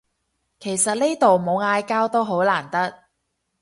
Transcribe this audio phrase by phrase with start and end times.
[0.59, 3.03] 其實呢度冇嗌交都好難得